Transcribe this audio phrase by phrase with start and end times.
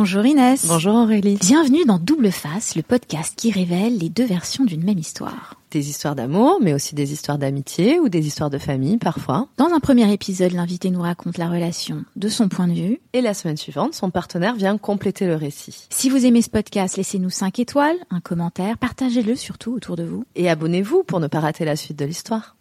[0.00, 0.64] Bonjour Inès.
[0.68, 1.38] Bonjour Aurélie.
[1.40, 5.56] Bienvenue dans Double Face, le podcast qui révèle les deux versions d'une même histoire.
[5.72, 9.48] Des histoires d'amour, mais aussi des histoires d'amitié ou des histoires de famille parfois.
[9.56, 13.00] Dans un premier épisode, l'invité nous raconte la relation de son point de vue.
[13.12, 15.88] Et la semaine suivante, son partenaire vient compléter le récit.
[15.90, 20.24] Si vous aimez ce podcast, laissez-nous 5 étoiles, un commentaire, partagez-le surtout autour de vous.
[20.36, 22.54] Et abonnez-vous pour ne pas rater la suite de l'histoire.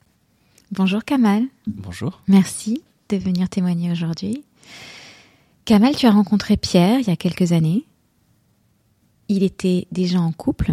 [0.71, 1.43] Bonjour Kamal.
[1.67, 2.19] Bonjour.
[2.27, 4.43] Merci de venir témoigner aujourd'hui.
[5.68, 7.84] Kamal, tu as rencontré Pierre il y a quelques années.
[9.27, 10.71] Il était déjà en couple.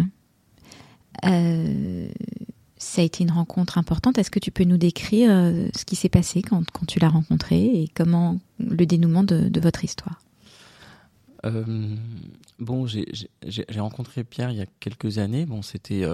[1.25, 2.07] Euh,
[2.77, 4.17] ça a été une rencontre importante.
[4.17, 7.57] Est-ce que tu peux nous décrire euh, ce qui s'est passé quand, tu l'as rencontré
[7.57, 10.21] et comment le dénouement de, votre histoire?
[11.45, 11.93] Euh,
[12.59, 13.27] Bon, j'ai
[13.77, 15.45] rencontré Pierre il y a quelques années.
[15.45, 16.05] Bon, c'était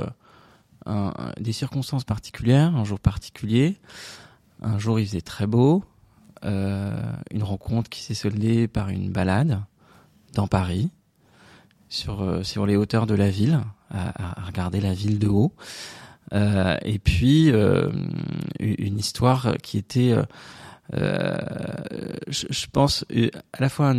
[1.40, 3.77] des circonstances particulières, un jour particulier.
[4.63, 5.84] Un jour, il faisait très beau.
[6.44, 9.62] Euh, une rencontre qui s'est soldée par une balade
[10.34, 10.90] dans Paris,
[11.88, 13.59] sur, euh, les hauteurs de la ville,
[13.91, 15.54] à, regarder la ville de haut.
[16.34, 17.52] Euh, et puis
[18.60, 20.15] une histoire qui était,
[20.93, 23.05] je, pense,
[23.54, 23.93] à la fois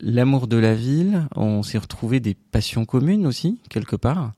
[0.00, 1.26] l'amour de la ville.
[1.34, 4.32] On s'est retrouvé des passions communes aussi quelque part.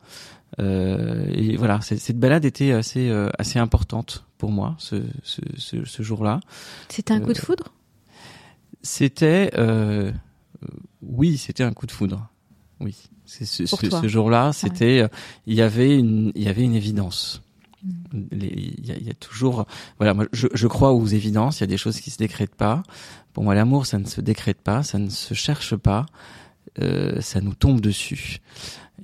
[0.59, 6.41] et voilà, cette balade était assez importante pour moi ce, ce, ce, ce jour-là.
[6.89, 7.73] C'était un coup de foudre?
[8.83, 10.11] C'était, euh,
[11.01, 12.29] oui, c'était un coup de foudre.
[12.81, 15.09] Oui, c'est ce, ce jour-là, c'était, ouais.
[15.47, 17.43] il y avait une, il y avait une évidence.
[17.85, 17.91] Mm.
[18.33, 19.65] Il y, a, il y, a, toujours,
[19.99, 21.61] voilà, moi, je, je, crois aux évidences.
[21.61, 22.83] Il y a des choses qui se décrètent pas.
[23.35, 26.07] Pour moi, l'amour, ça ne se décrète pas, ça ne se cherche pas,
[26.81, 28.41] euh, ça nous tombe dessus.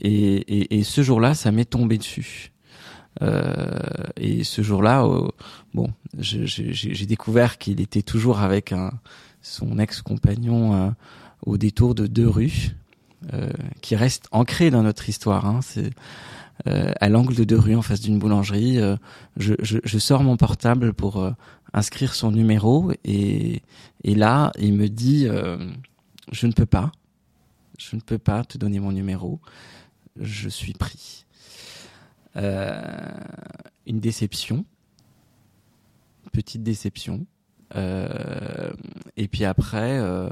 [0.01, 2.51] Et, et, et ce jour-là, ça m'est tombé dessus.
[3.23, 3.79] Euh,
[4.17, 5.29] et ce jour-là, euh,
[5.75, 8.93] bon, j'ai découvert qu'il était toujours avec un,
[9.43, 10.91] son ex-compagnon euh,
[11.45, 12.77] au détour de deux rues,
[13.81, 15.45] qui reste ancré dans notre histoire.
[15.45, 15.91] Hein, C'est
[16.65, 18.79] à l'angle de deux rues, en face d'une boulangerie.
[19.37, 21.29] Je, je, je, sors mon portable pour
[21.73, 23.63] inscrire son numéro et,
[24.05, 25.27] et là, il me dit
[26.31, 26.93] je ne peux pas,
[27.77, 29.41] je ne peux pas te donner mon numéro,
[30.21, 31.27] je suis pris.
[32.37, 32.81] Euh,
[33.87, 34.65] une déception,
[36.33, 37.27] petite déception.
[37.75, 38.71] Euh,
[39.17, 40.29] et puis après, euh,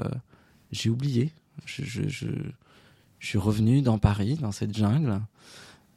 [0.73, 1.33] j'ai oublié.
[1.65, 2.09] Je,
[3.19, 5.21] suis revenu dans Paris, dans cette jungle,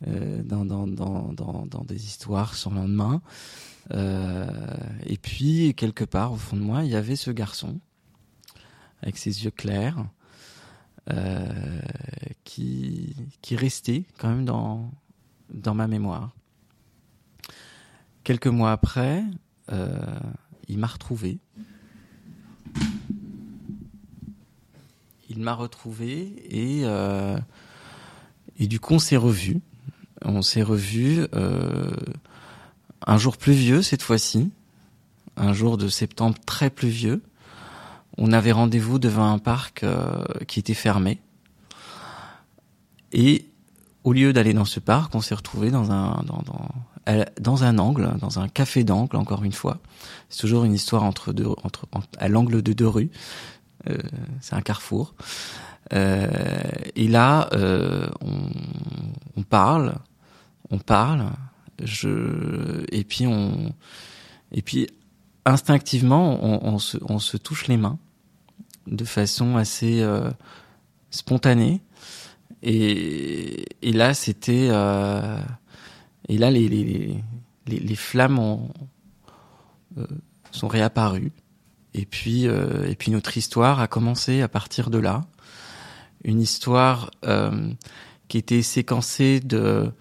[0.07, 3.21] dans des histoires sans lendemain.
[3.91, 7.79] et puis, quelque part, au fond de moi, il y avait ce garçon,
[9.03, 10.07] avec ses yeux clairs,
[12.45, 14.89] qui, qui restait quand même dans,
[15.53, 16.31] dans ma mémoire.
[18.23, 19.23] Quelques mois après,
[19.71, 19.97] euh,
[20.67, 21.39] il m'a retrouvé.
[25.29, 27.37] Il m'a retrouvé et euh,
[28.57, 29.61] et du coup on s'est revu.
[30.23, 31.91] On s'est revu euh,
[33.05, 34.51] un jour pluvieux cette fois-ci,
[35.37, 37.21] un jour de septembre très pluvieux.
[38.17, 39.85] On avait rendez-vous devant un parc
[40.47, 41.21] qui était fermé
[43.13, 43.48] et
[44.09, 47.77] au lieu d'aller dans ce parc, on s'est retrouvé dans un dans, dans, dans un
[47.77, 49.77] angle, dans un café d'angle encore une fois.
[50.29, 51.85] C'est toujours une histoire entre deux entre,
[52.17, 53.11] à l'angle de deux rues.
[53.87, 53.97] Euh,
[54.41, 55.13] c'est un carrefour.
[55.93, 56.27] Euh,
[56.95, 58.09] et là, euh,
[59.35, 59.93] on, parle,
[60.71, 61.25] on parle.
[61.83, 63.75] Je et puis on
[64.51, 64.87] et puis
[65.45, 67.99] instinctivement, on, se on se touche les mains
[68.87, 70.03] de façon assez
[71.11, 71.83] spontanée
[72.63, 74.67] et, et là, c'était.
[74.71, 75.39] Euh,
[76.27, 77.15] et là, les, les,
[77.67, 78.69] les, les flammes ont,
[79.97, 80.05] euh,
[80.51, 81.31] sont réapparues.
[81.93, 85.25] Et puis, euh, et puis notre histoire a commencé à partir de là.
[86.23, 87.71] Une histoire euh,
[88.27, 89.91] qui était séquencée de,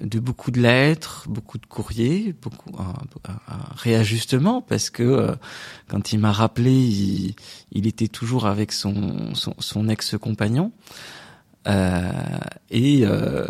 [0.00, 2.94] de beaucoup de lettres, beaucoup de courriers, beaucoup un,
[3.48, 5.34] un réajustement parce que euh,
[5.88, 7.34] quand il m'a rappelé, il,
[7.72, 10.72] il, était toujours avec son, son, son ex-compagnon.
[10.76, 11.25] Euh,
[11.66, 13.46] et euh,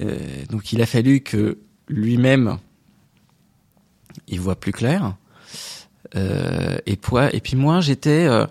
[0.00, 0.18] euh,
[0.48, 1.58] donc il a fallu que
[1.88, 2.58] lui-même
[4.28, 5.16] il voit plus clair.
[6.16, 8.46] Euh, et, puis, moi j'étais euh,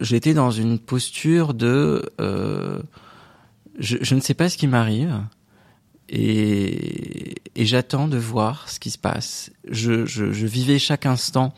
[0.00, 2.80] j'étais dans une posture de euh,
[3.78, 5.20] je, je, ne sais pas ce qui m'arrive
[6.08, 9.50] et, et j'attends de voir ce qui se passe.
[9.68, 11.52] Je, je, je, vivais chaque instant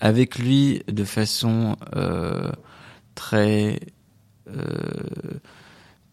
[0.00, 1.76] avec lui de façon
[3.14, 3.97] très euh,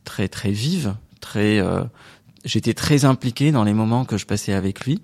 [0.03, 1.59] très très vive, très.
[1.59, 1.83] Euh,
[2.45, 5.01] j'étais très impliqué dans les moments que je passais avec lui,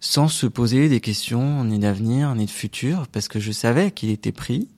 [0.00, 4.10] sans se poser des questions ni d'avenir ni de futur, parce que je savais qu'il
[4.10, 4.68] était pris.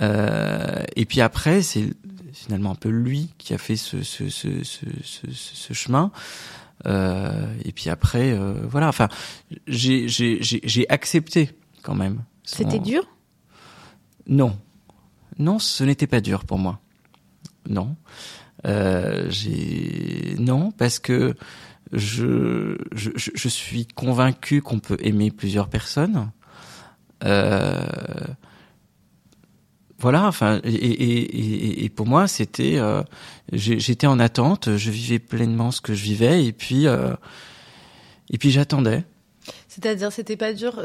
[0.00, 1.94] Euh, et puis après, c'est
[2.32, 6.10] finalement un peu lui qui a fait ce, ce, ce, ce, ce chemin.
[6.86, 8.88] Euh, et puis après, euh, voilà.
[8.88, 9.08] Enfin,
[9.66, 11.50] j'ai j'ai accepté
[11.82, 12.24] quand même.
[12.44, 13.06] C'était dur?
[14.26, 14.56] Non,
[15.38, 16.80] non, ce n'était pas dur pour moi.
[17.68, 17.96] Non,
[18.66, 21.34] euh, j'ai non parce que
[21.92, 26.30] je je, suis convaincu qu'on peut aimer plusieurs personnes.
[27.24, 27.84] Euh,
[29.98, 33.02] voilà, enfin, et, pour moi, c'était, euh,
[33.52, 39.04] j'étais en attente, je vivais pleinement ce que je vivais, et puis, et puis j'attendais.
[39.68, 40.82] C'est-à-dire, c'était pas dur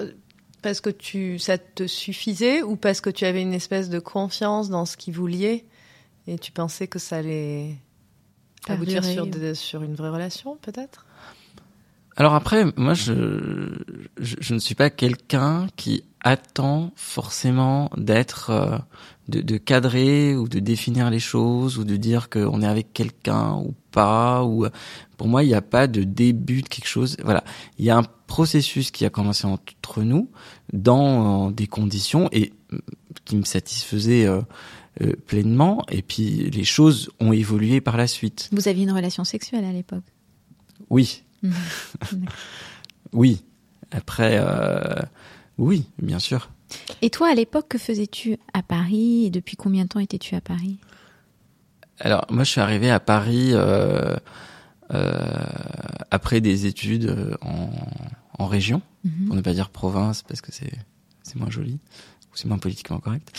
[0.68, 4.70] parce que tu, ça te suffisait, ou parce que tu avais une espèce de confiance
[4.70, 5.64] dans ce qui vous liait,
[6.28, 7.78] et tu pensais que ça allait
[8.68, 9.26] aboutir sur,
[9.56, 11.06] sur une vraie relation, peut-être?
[12.18, 13.70] Alors après, moi, je,
[14.18, 18.78] je, ne suis pas quelqu'un qui attend forcément d'être, euh,
[19.28, 23.54] de, de, cadrer ou de définir les choses ou de dire qu'on est avec quelqu'un
[23.58, 24.44] ou pas.
[24.44, 24.66] Ou
[25.16, 27.18] pour moi, il n'y a pas de début de quelque chose.
[27.24, 27.44] Voilà,
[27.78, 30.30] il y a un processus qui a commencé entre nous
[30.74, 32.52] dans des conditions et
[33.26, 34.42] qui me satisfaisait euh,
[35.02, 35.84] euh, pleinement.
[35.92, 38.50] Et puis les choses ont évolué par la suite.
[38.52, 40.04] Vous aviez une relation sexuelle à l'époque?
[40.90, 41.24] Oui.
[43.14, 43.44] Oui.
[43.92, 45.02] Après, euh,
[45.58, 46.50] oui, bien sûr.
[47.02, 50.42] Et toi, à l'époque, que faisais-tu à Paris et depuis combien de temps étais-tu à
[50.42, 50.78] Paris?
[52.00, 54.18] Alors, moi, je suis arrivé à Paris euh,
[54.94, 55.22] euh,
[56.12, 57.70] après des études en,
[58.38, 59.28] en région, mhm.
[59.28, 60.74] pour ne pas dire province, parce que c'est
[61.36, 61.80] moins joli
[62.32, 63.32] ou c'est moins politiquement correct.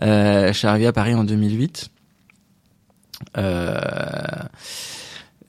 [0.00, 1.90] je suis arrivé à Paris en 2008.
[3.36, 4.44] Euh, euh,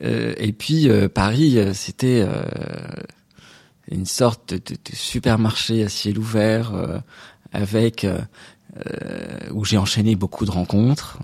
[0.02, 2.26] et puis euh, Paris, euh, c'était
[3.90, 6.74] une sorte de, supermarché à ciel ouvert
[7.52, 8.06] avec
[9.54, 11.20] où j'ai enchaîné beaucoup de rencontres,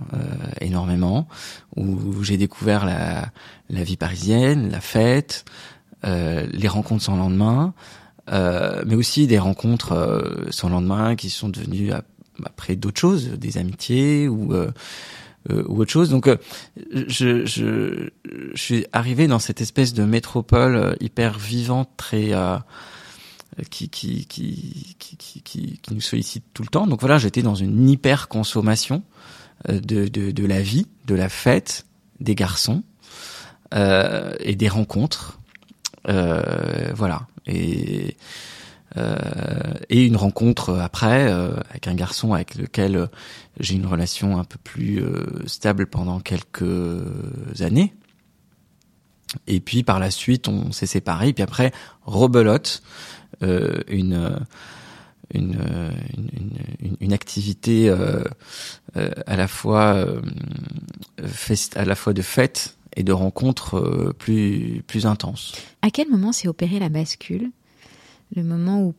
[0.61, 1.27] énormément,
[1.75, 3.29] où, j'ai découvert la,
[3.69, 5.43] la, vie parisienne, la fête,
[6.03, 7.73] les rencontres sans lendemain,
[8.31, 11.91] mais aussi des rencontres sans lendemain qui sont devenues
[12.45, 14.53] après d'autres choses, des amitiés ou
[15.49, 16.09] euh, ou autre chose.
[16.09, 16.37] Donc, euh,
[16.93, 18.09] je, je,
[18.53, 22.31] je, suis arrivé dans cette espèce de métropole euh, hyper vivante, très
[23.69, 26.87] qui, qui, qui, qui, qui, qui, nous sollicite tout le temps.
[26.87, 29.03] Donc voilà, j'étais dans une hyper consommation
[29.67, 31.85] de, de, de la vie, de la fête,
[32.21, 32.83] des garçons
[33.73, 35.39] euh, et des rencontres.
[36.07, 37.27] Euh, voilà.
[37.47, 38.11] Et euh,
[39.89, 43.07] et une rencontre après euh, avec un garçon avec lequel euh,
[43.59, 45.03] j'ai une relation un peu plus
[45.45, 46.63] stable pendant quelques
[47.59, 47.93] années.
[49.47, 51.29] Et puis par la suite, on s'est séparés.
[51.29, 51.71] Et puis après,
[52.05, 52.81] rebelote,
[53.41, 54.39] une,
[55.33, 55.91] une,
[56.99, 58.23] une, activité euh,
[59.25, 60.05] à la fois
[61.25, 65.53] fest, à la fois de fête et de rencontres plus plus intenses.
[65.81, 67.51] À quel moment s'est opérée la bascule?
[68.35, 68.95] Le moment où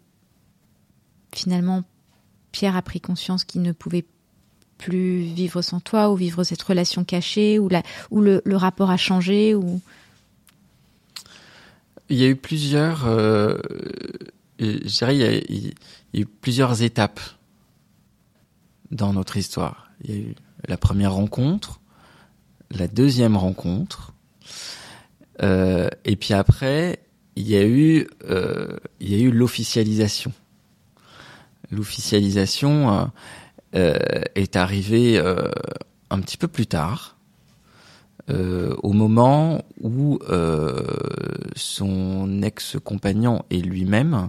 [1.35, 1.85] finalement
[2.53, 4.05] Pierre a pris conscience qu'il ne pouvait
[4.79, 8.97] plus vivre sans toi ou vivre cette relation cachée ou, la, ou le, rapport a
[8.97, 9.81] changé ou
[12.09, 13.59] il y a eu plusieurs euh,
[14.59, 15.69] je dirais il y,
[16.19, 17.21] a, eu plusieurs étapes
[18.91, 19.91] dans notre histoire.
[20.05, 20.35] Il y a eu
[20.69, 21.81] la première rencontre
[22.71, 24.13] la deuxième rencontre
[25.43, 27.01] euh, et puis après
[27.37, 30.33] il y a eu, euh, il y a eu l'officialisation.
[31.71, 33.05] L'officialisation euh,
[33.75, 35.51] euh est arrivée euh,
[36.11, 37.17] un petit peu plus tard,
[38.29, 40.19] euh, au moment où
[41.57, 44.29] son ex-compagnon et lui-même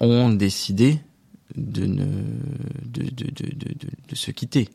[0.00, 1.00] ont décidé
[1.54, 2.04] de, ne,
[2.84, 3.74] de, de, de,
[4.08, 4.70] de, se quitter.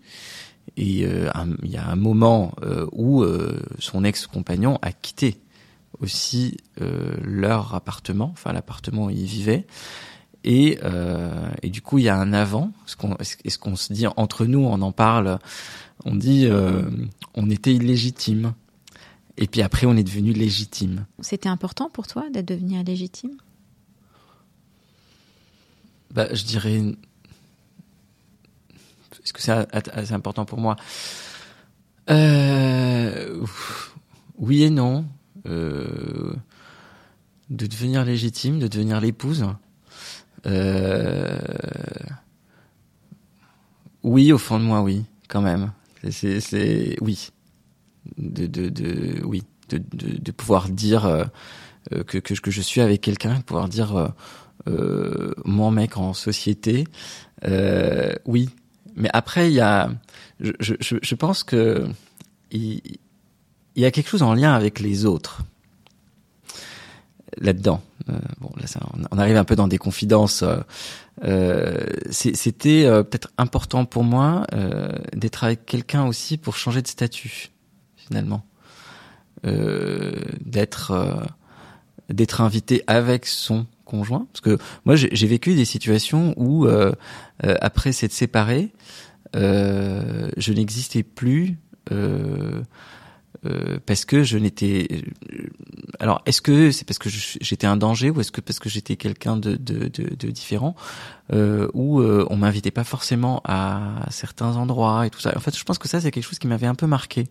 [0.77, 2.53] Et il y a un moment
[2.91, 3.25] où
[3.79, 5.37] son ex-compagnon a quitté
[5.99, 9.65] aussi euh, leur appartement, enfin l'appartement où ils vivaient.
[10.43, 12.71] Et, euh, et du coup, il y a un avant.
[12.85, 15.39] Est-ce qu'on est qu'on se dit entre nous, on en parle,
[16.05, 16.83] on dit euh,
[17.33, 18.53] on était illégitime.
[19.37, 21.05] Et puis après, on est devenu légitime.
[21.19, 23.31] C'était important pour toi d'être devenu légitime?
[26.11, 26.95] Bah, Je dirais.
[29.23, 30.75] Est-ce que c'est assez important pour moi?
[32.09, 33.43] Euh,
[34.37, 35.05] Oui et non.
[35.47, 36.33] Euh,
[37.51, 39.45] de devenir légitime, de devenir l'épouse.
[40.47, 41.39] Euh,
[44.01, 45.71] oui, au fond de moi, oui, quand même.
[46.09, 47.29] C'est, oui,
[48.17, 51.23] de, de, de oui, de, de, pouvoir dire euh,
[52.07, 54.11] que, que, que je suis avec quelqu'un, pouvoir dire
[54.67, 56.85] euh, mon mec en société.
[58.25, 58.49] oui,
[58.95, 59.91] mais après, il y a,
[60.39, 61.87] je, je, je pense que
[63.75, 65.41] il y a quelque chose en lien avec les autres
[67.37, 67.81] là-dedans.
[68.09, 68.51] Euh, bon,
[69.11, 70.43] on arrive un peu dans des confidences.
[70.43, 70.57] Euh,
[71.23, 71.77] euh
[72.11, 74.45] C'était peut-être important pour moi
[75.13, 77.51] d'être avec quelqu'un aussi pour changer de statut,
[77.95, 78.45] finalement,
[79.43, 81.25] d'être
[82.09, 84.27] d'être invité avec son conjoint.
[84.31, 86.67] Parce que moi, j'ai vécu des situations où,
[87.41, 88.73] après s'être séparé,
[89.33, 91.57] je n'existais plus.
[93.45, 94.87] Euh, parce que je n'étais.
[94.91, 95.47] Euh,
[95.99, 98.95] alors, est-ce que c'est parce que j'étais un danger ou est-ce que parce que j'étais
[98.95, 100.75] quelqu'un de, de, de, de, différent
[101.33, 105.33] euh, ou euh, on m'invitait pas forcément à certains endroits et tout ça.
[105.35, 107.27] En fait, je pense que ça c'est quelque chose qui m'avait un peu marqué.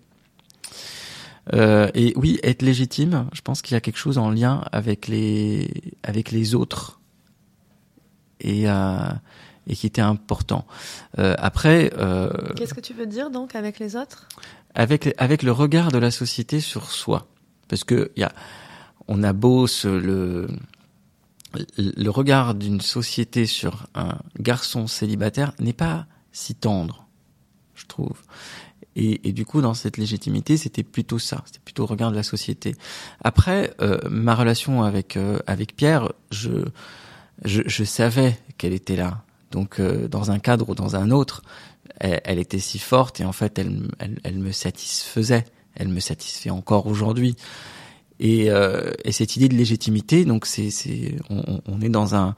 [1.52, 5.09] Euh, et oui, être légitime, je pense qu'il y a quelque chose en lien avec
[5.09, 7.00] les avec les autres
[8.40, 8.64] et
[9.66, 10.66] et qui était important.
[11.16, 11.90] après,
[12.56, 14.28] qu'est-ce que tu veux dire donc avec les autres?
[14.75, 17.26] Avec avec le regard de la société sur soi,
[17.69, 18.33] parce que y a,
[19.09, 20.49] on a beau ce, le
[21.76, 27.07] le regard d'une société sur un garçon célibataire n'est pas si tendre,
[27.75, 28.23] je trouve.
[28.97, 32.16] Et, et, du coup, dans cette légitimité, c'était plutôt ça, c'était plutôt le regard de
[32.16, 32.76] la société.
[33.23, 36.50] Après, euh, ma relation avec euh, avec Pierre, je,
[37.45, 39.25] je, je savais qu'elle était là.
[39.50, 41.43] Donc, euh, dans un cadre ou dans un autre,
[42.00, 43.88] elle, était si forte et en fait elle,
[44.23, 47.37] elle, me satisfaisait, elle me satisfait encore aujourd'hui.
[48.21, 52.37] Et, euh, et, cette idée de légitimité, donc c'est, c'est, on, est dans un,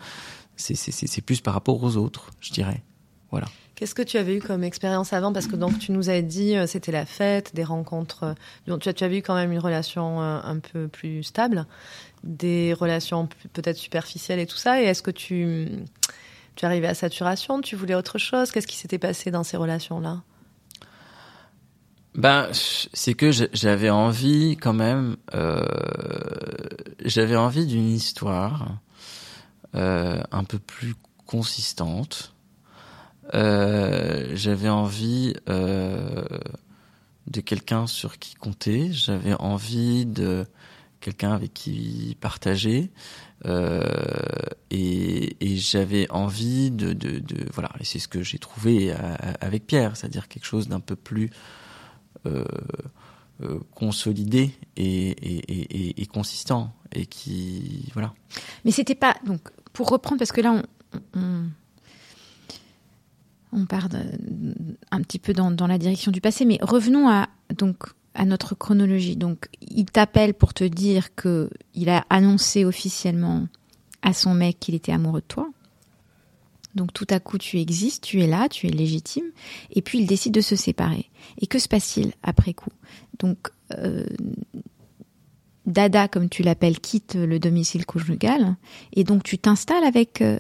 [0.57, 2.83] c'est, c'est, c'est plus par rapport aux autres, je dirais.
[3.31, 3.47] Voilà.
[3.75, 5.35] Qu'est-ce que tu avais eu comme expérience avant?
[5.35, 8.23] Parce que donc tu nous as dit euh, c'était la fête, des rencontres.
[8.23, 8.35] Euh,
[8.67, 11.67] donc tu, as, tu avais eu quand même une relation un peu plus stable,
[12.25, 14.81] des relations peut-être superficielles et tout ça.
[14.81, 15.69] Et est-ce que tu
[16.57, 18.51] tu arrivais à saturation Tu voulais autre chose?
[18.51, 20.23] Qu'est-ce qui s'était passé dans ces relations-là?
[22.15, 25.67] Ben, c'est que j'avais envie quand même, euh,
[27.05, 28.79] j'avais envie d'une histoire
[29.75, 30.95] euh, un peu plus
[31.27, 32.35] consistante.
[33.35, 38.91] Euh, j'avais envie de quelqu'un sur qui compter.
[38.93, 40.47] J'avais envie de
[41.01, 42.91] quelqu'un avec qui partager.
[43.45, 43.83] Euh,
[44.71, 46.97] et, j'avais envie de,
[47.53, 48.95] voilà, et c'est ce que j'ai trouvé
[49.41, 51.31] avec Pierre, c'est-à-dire quelque chose d'un peu plus
[52.27, 52.45] euh,
[53.43, 58.15] euh, consolidé et, consistant, et qui voilà.
[58.65, 60.63] Mais c'était pas donc pour reprendre parce que là
[61.15, 61.51] on,
[63.53, 63.89] on, part
[64.91, 67.85] un petit peu dans, dans la direction du passé, mais revenons à donc
[68.17, 69.17] à notre chronologie.
[69.17, 73.47] Donc, il t'appelle pour te dire que il a annoncé officiellement
[74.03, 75.49] à son mec qu'il était amoureux de toi.
[76.75, 79.25] Donc, tout à coup, tu existes, tu es là, tu es légitime.
[79.71, 81.11] Et puis, il décide de se séparer.
[81.41, 82.73] Et que se passe-t-il après coup?
[83.19, 84.05] Donc, euh,
[85.65, 88.57] Dada, comme tu l'appelles, quitte le domicile conjugal.
[88.93, 90.39] Et donc, tu t'installes avec, euh,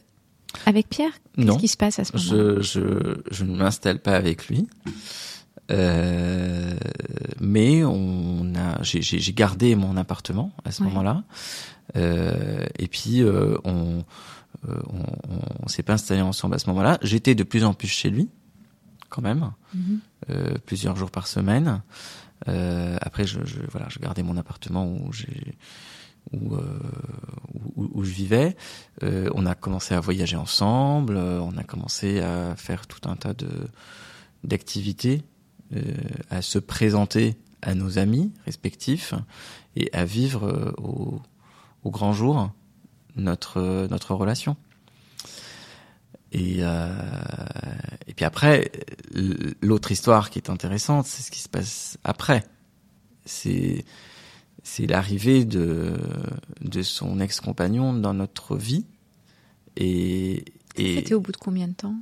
[0.66, 1.12] avec Pierre?
[1.36, 2.60] Qu'est-ce qui se passe à ce moment-là?
[2.60, 4.66] je, je, je ne m'installe pas avec lui.
[5.70, 6.76] Euh,
[7.40, 11.24] mais on a, j'ai gardé mon appartement à ce moment-là.
[11.96, 14.04] Euh, et puis euh, on,
[14.68, 16.98] euh, on, on s'est pas installé ensemble à ce moment-là.
[17.02, 18.28] J'étais de plus en plus chez lui,
[19.08, 19.52] quand même,
[20.30, 21.82] euh, plusieurs jours par semaine.
[22.46, 25.56] après, je, je, voilà, je gardais mon appartement où j'ai
[26.32, 26.56] où,
[27.76, 28.56] où, où, je vivais.
[29.02, 31.16] on a commencé à voyager ensemble.
[31.16, 33.48] on a commencé à faire tout un tas de
[34.44, 35.35] d'activités euh,
[36.30, 39.14] à se présenter à nos amis respectifs
[39.74, 41.20] et à vivre euh, au,
[41.90, 42.50] grand jour
[43.14, 44.56] notre notre relation.
[46.32, 46.92] Et, euh,
[48.16, 48.72] puis après,
[49.62, 52.44] l'autre histoire qui est intéressante, c'est ce qui se passe après.
[53.24, 53.84] C'est
[54.80, 55.96] l'arrivée de
[56.60, 58.84] de son ex-compagnon dans notre vie.
[59.76, 60.44] Et,
[60.76, 61.96] et c'était au bout de combien de temps?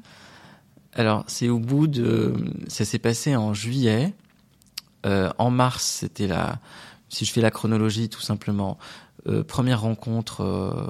[0.94, 2.34] Alors, c'est au bout de...
[2.68, 4.14] Ça s'est passé en juillet.
[5.06, 6.58] Euh, en mars, c'était la...
[7.08, 8.78] Si je fais la chronologie, tout simplement,
[9.26, 10.86] euh, première rencontre euh,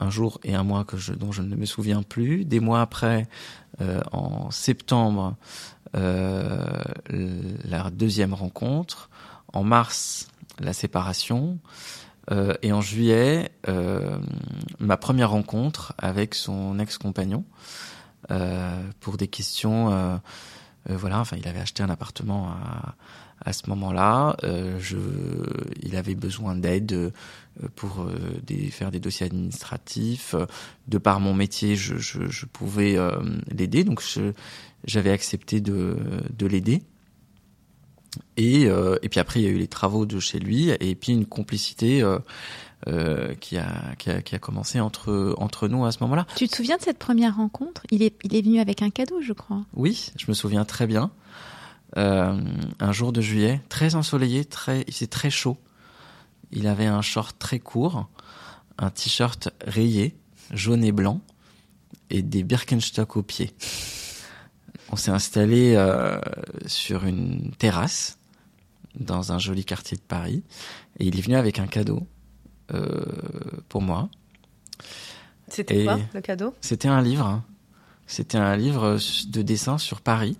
[0.00, 2.44] un jour et un mois que je, dont je ne me souviens plus.
[2.44, 3.28] Des mois après,
[4.12, 5.36] en septembre,
[5.94, 9.10] la deuxième rencontre.
[9.52, 10.28] En mars,
[10.60, 11.58] la séparation.
[12.62, 13.52] et en juillet,
[14.80, 17.44] ma première rencontre avec son ex-compagnon.
[18.30, 20.16] Euh, pour des questions euh,
[20.88, 22.94] voilà, enfin, il avait acheté un appartement à,
[23.44, 24.36] à ce moment-là.
[24.42, 24.96] je,
[25.80, 27.12] il avait besoin d'aide
[27.76, 28.08] pour
[28.44, 30.34] des, faire des dossiers administratifs.
[30.88, 32.96] De par mon métier, je, je, je pouvais
[33.48, 34.02] l'aider, donc
[34.84, 35.96] j'avais accepté de,
[36.36, 36.82] de l'aider.
[38.36, 40.94] Et, euh, et puis après, il y a eu les travaux de chez lui, et
[40.94, 42.02] puis une complicité
[42.88, 46.26] euh, qui, a, qui, a, qui a commencé entre, entre nous à ce moment-là.
[46.36, 47.82] Tu te souviens de cette première rencontre?
[47.90, 49.64] Il est, il est venu avec un cadeau, je crois.
[49.74, 51.10] Oui, je me souviens très bien.
[51.96, 52.40] Euh,
[52.80, 55.58] un jour de juillet, très ensoleillé, très, il faisait très chaud.
[56.50, 58.08] Il avait un short très court,
[58.78, 60.16] un t-shirt rayé,
[60.50, 61.20] jaune et blanc,
[62.10, 63.54] et des Birkenstock aux pieds.
[64.90, 66.20] On s'est installé euh,
[66.66, 68.18] sur une terrasse
[68.98, 70.42] dans un joli quartier de Paris
[70.98, 72.06] et il est venu avec un cadeau
[73.68, 74.08] pour moi.
[75.48, 76.54] C'était quoi le cadeau?
[76.60, 77.26] C'était un livre.
[77.26, 77.44] Hein.
[78.06, 80.36] C'était un livre de dessin sur Paris.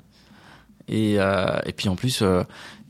[0.88, 2.42] Et, euh, et puis en plus, euh,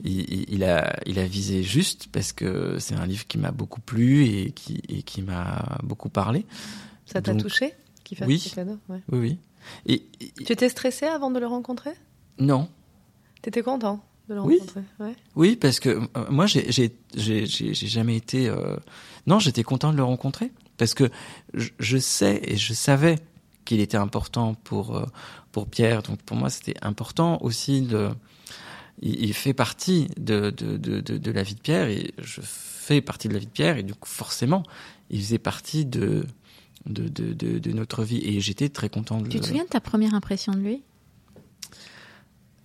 [0.02, 3.80] il, il, a, il a visé juste parce que c'est un livre qui m'a beaucoup
[3.80, 6.46] plu et qui, et qui m'a beaucoup parlé.
[7.06, 8.78] Ça t'a touché qu'il fasse oui, ce cadeau?
[8.88, 9.38] Oui, oui.
[9.86, 10.04] Et,
[10.44, 11.92] tu étais stressé avant de le rencontrer?
[12.38, 12.68] Non.
[13.42, 14.58] Tu étais content de le oui.
[14.60, 14.82] rencontrer
[15.36, 16.00] Oui, parce que euh,
[16.30, 16.92] moi, j'ai
[17.72, 18.48] jamais été.
[18.48, 18.76] Euh...
[19.26, 21.10] Non, j'étais content de le rencontrer parce que
[21.54, 23.18] je, je sais et je savais
[23.64, 25.06] qu'il était important pour euh,
[25.52, 26.02] pour Pierre.
[26.02, 28.10] Donc pour moi, c'était important aussi de.
[29.00, 32.40] Il, il fait partie de de, de de, de la vie de Pierre et je
[32.42, 34.62] fais partie de la vie de Pierre et du coup forcément,
[35.10, 36.26] il faisait partie de
[36.86, 38.20] de, de, de, de notre vie.
[38.24, 40.82] Et j'étais très content de Tu te souviens de ta première impression de lui?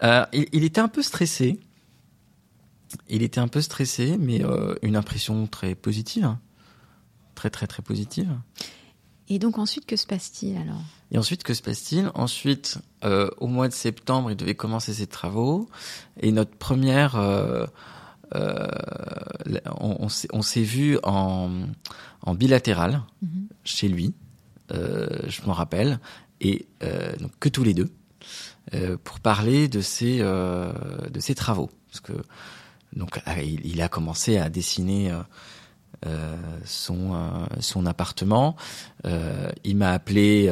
[0.03, 1.59] Euh, il, il, était un peu stressé.
[3.09, 6.35] Il était un peu stressé, mais euh, une impression très positive.
[7.35, 8.31] Très, très, très positive.
[9.29, 10.81] Et donc ensuite, que se passe-t-il alors?
[11.11, 12.09] Et ensuite, que se passe-t-il?
[12.15, 15.69] Ensuite, euh, au mois de septembre, il devait commencer ses travaux.
[16.19, 17.15] Et notre première...
[19.79, 21.49] On, on s'est vu en,
[22.21, 23.47] en bilatéral -hmm.
[23.63, 24.13] chez lui,
[24.69, 25.99] je m'en rappelle,
[26.41, 26.67] et
[27.21, 27.89] donc que tous les deux,
[29.03, 32.13] pour parler de ses de ses travaux, parce que
[32.93, 35.11] donc il, il a commencé à dessiner.
[36.65, 38.55] son son appartement.
[39.63, 40.51] il m'a appelé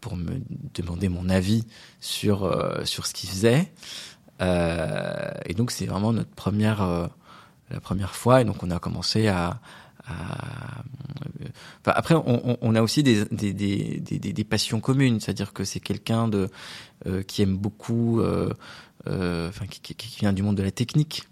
[0.00, 0.40] pour me
[0.74, 1.64] demander mon avis
[2.00, 2.50] sur
[2.84, 3.72] sur ce qu'il faisait.
[4.42, 7.06] Euh, et donc c'est vraiment notre première euh,
[7.70, 9.60] la première fois et donc on a commencé à,
[10.06, 10.82] à
[11.80, 15.20] enfin, après on, on, a aussi des des, des, des, des passions communes.
[15.20, 16.48] C'est-à-dire que c'est quelqu'un de
[17.06, 18.52] euh, qui aime beaucoup euh,
[19.08, 21.24] euh, enfin qui, qui, vient du monde de la technique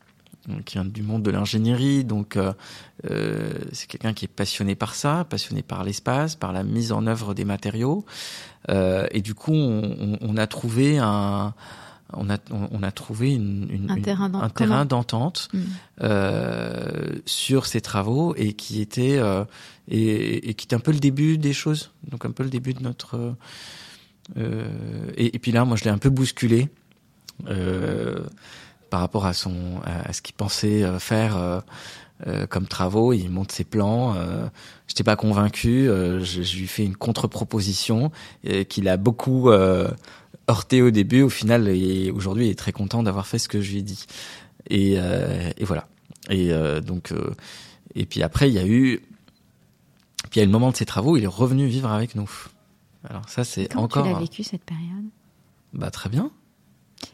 [0.67, 2.05] qui vient du monde de l'ingénierie.
[2.05, 2.39] Donc
[3.73, 7.33] c'est quelqu'un qui est passionné par ça passionné par l'espace par la mise en œuvre
[7.33, 8.05] des matériaux.
[8.69, 11.55] Et du coup on, on a trouvé un
[12.16, 14.00] on a, on a trouvé une, une, un
[14.48, 15.59] terrain d'entente mmh.
[16.03, 19.44] euh, sur ces travaux et qui était euh,
[19.88, 22.74] et, et, qui était un peu le début des choses, donc un peu le début
[22.74, 23.35] de notre
[24.37, 24.64] euh,
[25.16, 26.68] et, et, puis là, moi, je l'ai un peu bousculé
[28.90, 31.62] par rapport à son à, ce qu'il pensait faire.
[32.29, 34.14] Euh, comme travaux, il monte ses plans.
[34.14, 34.46] Euh,
[34.87, 35.87] J'étais pas convaincu.
[35.87, 38.12] je, je, lui fais une contre-proposition
[38.68, 39.50] qu'il a beaucoup
[40.51, 43.61] heurté au début, au final, et aujourd'hui, il est très content d'avoir fait ce que
[43.61, 44.07] je lui ai dit.
[44.69, 45.89] Et, euh, et voilà.
[46.31, 47.35] Et euh, donc, euh,
[47.95, 49.03] et puis après, il y a eu,
[50.31, 52.15] puis il y a eu le moment de ses travaux, il est revenu vivre avec
[52.15, 52.31] nous.
[53.09, 54.05] Alors ça, c'est encore.
[54.05, 55.05] Tu l'as vécu cette période?
[55.73, 56.31] Bah très bien.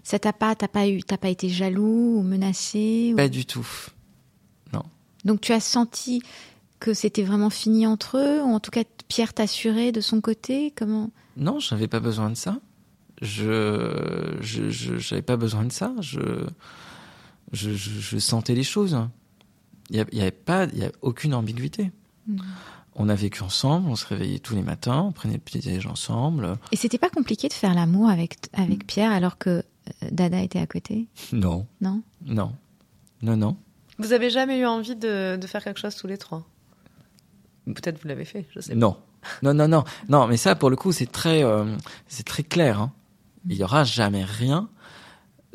[0.04, 3.66] Ça t'a pas, t'as pas eu, t'as pas été jaloux ou menacé Pas du tout.
[4.72, 4.84] Non.
[5.24, 6.22] Donc tu as senti
[6.78, 10.72] que c'était vraiment fini entre eux, ou en tout cas Pierre t'assurait de son côté?
[10.76, 11.10] Comment?
[11.36, 12.58] Non, je n'avais pas besoin de ça
[13.20, 15.94] je je j'avais pas besoin de ça.
[16.00, 16.20] Je
[17.52, 18.98] je, je, je sentais les choses.
[19.90, 21.90] Il y, y avait pas il y a aucune ambiguïté.
[22.26, 22.38] Mmh.
[22.96, 25.90] on a vécu ensemble on se réveillait tous les matins on prenait le petit déjeuner
[25.90, 26.58] ensemble.
[26.70, 28.86] Et c'était pas compliqué de faire l'amour avec avec.
[28.86, 29.62] Pierre alors que euh,
[30.12, 31.08] Dada était à côté?
[31.32, 31.66] Non.
[31.80, 32.02] Non?
[32.26, 32.52] Non.
[33.22, 33.56] Non non.
[33.98, 36.46] Vous avez jamais eu envie de, de faire quelque chose tous les trois?
[37.64, 38.98] Peut-être vous l'avez fait je sais non.
[39.42, 39.84] Non non non.
[40.10, 41.64] Non mais ça pour le coup c'est très euh,
[42.06, 42.92] c'est très clair hein
[43.48, 44.68] il y aura jamais rien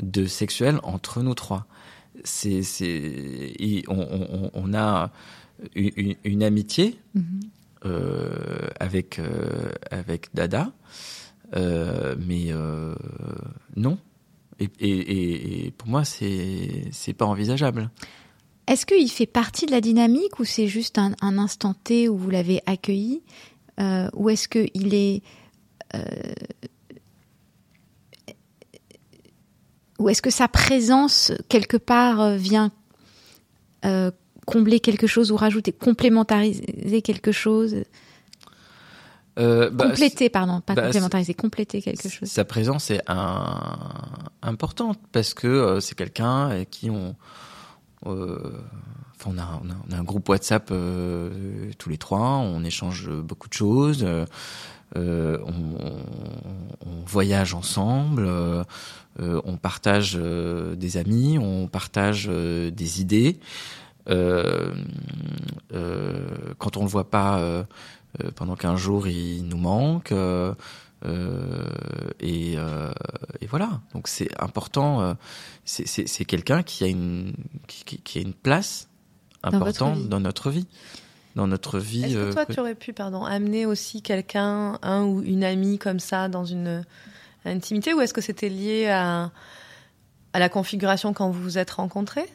[0.01, 1.65] de sexuel entre nous trois.
[2.23, 5.11] C'est, c'est, on, on, on, a
[5.75, 7.25] une, une amitié mm -hmm.
[7.85, 10.71] euh, avec euh, avec Dada,
[11.55, 12.51] euh, mais
[13.75, 13.97] non.
[14.59, 17.89] Et, et, et, pour moi, c'est c'est pas envisageable.
[18.67, 22.17] Est-ce qu'il fait partie de la dynamique ou c'est juste un, un, instant T où
[22.17, 23.21] vous l'avez accueilli,
[24.13, 25.21] ou est-ce qu'il est,
[25.93, 26.74] est
[29.99, 32.71] ou est-ce que sa présence quelque part vient
[34.45, 37.83] combler quelque chose ou rajouter, complémentariser quelque chose?
[39.37, 42.29] Euh, bah, compléter, pardon, pas bah, complémentariser, compléter quelque chose.
[42.29, 43.77] Sa présence est un,
[44.41, 47.15] importante parce que euh, c'est quelqu'un avec qui on,
[48.05, 48.39] euh,
[49.19, 53.49] enfin, on, a, on, a, un groupe WhatsApp euh, tous les trois, on échange beaucoup
[53.49, 54.07] de choses,
[54.95, 55.49] on,
[56.84, 58.29] on, voyage ensemble,
[59.19, 63.39] on partage des amis, on partage des idées.
[64.07, 64.75] Euh,
[65.73, 67.63] euh, quand on le voit pas euh,
[68.35, 70.13] pendant qu'un jour il nous manque.
[72.19, 73.81] Et, et, voilà.
[73.93, 75.15] Donc c'est important.
[75.65, 77.33] c'est quelqu'un qui a une
[77.67, 78.89] qui, qui, a une place
[79.43, 80.67] importante dans, notre vie.
[81.35, 82.03] Dans notre vie.
[82.03, 85.99] Est-ce que toi, tu aurais pu, pardon, amener aussi quelqu'un, un ou une amie comme
[85.99, 86.85] ça, dans une
[87.43, 89.31] intimité, ou est-ce que c'était lié à,
[90.33, 92.25] à la configuration quand vous vous êtes rencontrés?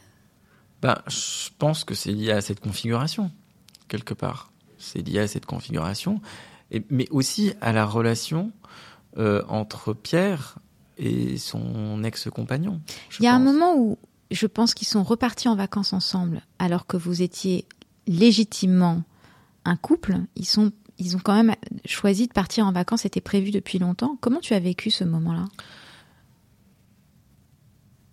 [0.83, 3.31] Ben, je pense que c'est lié à cette configuration,
[3.89, 4.53] quelque part.
[4.79, 6.21] C'est lié à cette configuration,
[6.71, 8.53] et, mais aussi à la relation
[9.19, 10.59] euh, entre Pierre
[10.97, 12.81] et son ex-compagnon.
[13.19, 13.99] Il y a un moment où
[14.31, 17.67] je pense qu'ils sont repartis en vacances ensemble, alors que vous étiez
[18.11, 19.05] légitimement
[19.65, 20.19] un couple.
[20.37, 21.55] Ils, sont, ils ont quand même
[21.87, 24.19] choisi de partir en vacances, c'était prévu depuis longtemps.
[24.21, 25.47] Comment tu as vécu ce moment-là?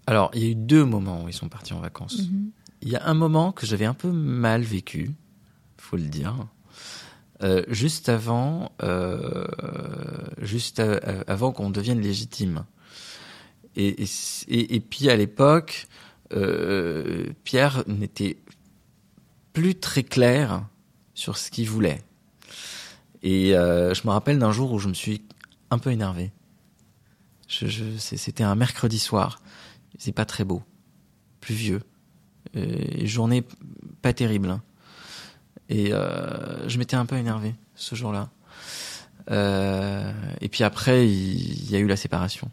[0.06, 2.20] Alors, il y a eu deux moments où ils sont partis en vacances.
[2.20, 2.52] Mhm.
[2.84, 5.12] Il y a un moment que j'avais un peu mal vécu,
[5.78, 6.48] faut le dire.
[7.44, 9.48] Euh, juste avant, euh,
[10.40, 10.82] juste
[11.28, 12.66] avant qu'on devienne légitime.
[13.76, 14.04] Et,
[14.48, 15.88] et, et puis à l'époque,
[16.34, 18.38] euh, Pierre n'était
[19.58, 20.62] plus très clair
[21.16, 22.04] sur ce qu'il voulait.
[23.24, 25.24] Et euh, je me rappelle d'un jour où je me suis
[25.72, 26.32] un peu énervé.
[27.48, 29.42] Je, je, C'était un mercredi soir.
[29.98, 30.62] C'est pas très beau,
[31.42, 31.82] pluvieux,
[32.54, 33.44] et journée
[34.04, 34.52] pas terrible.
[34.52, 34.62] Hein.
[35.70, 38.30] Et euh, je m'étais un peu énervé ce jour-là.
[39.32, 42.52] Euh, et puis après, il, y a eu la séparation.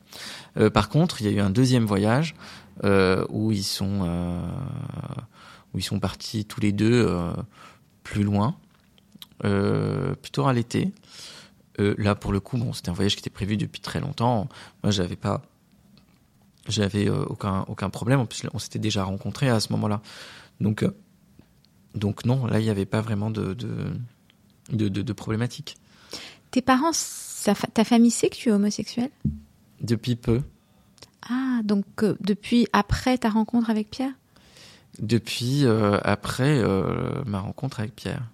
[0.57, 2.35] Euh, par contre, il y a eu un deuxième voyage
[2.83, 4.41] euh, où ils sont euh,
[5.75, 7.33] où ils sont partis tous les deux euh,
[8.03, 8.57] plus loin,
[10.23, 10.93] plutôt à l'été.
[11.79, 14.49] là, pour le coup, bon, c'était un voyage qui était prévu depuis très longtemps.
[14.83, 15.43] Moi, j'avais pas
[16.69, 18.21] j'avais euh, aucun aucun problème.
[18.21, 20.01] En plus, on s'était déjà rencontrés à ce moment-là.
[20.61, 20.95] Donc euh,
[21.95, 25.77] donc non, là il n'y avait pas vraiment de de, de, de, problématique.
[26.51, 26.93] Tes parents,
[27.75, 29.11] ta famille sait que tu es homosexuel?
[29.81, 30.41] Depuis peu.
[31.29, 34.13] Ah, donc euh, depuis après ta rencontre avec Pierre?
[35.01, 36.63] Depuis après
[37.27, 38.31] ma rencontre avec Pierre.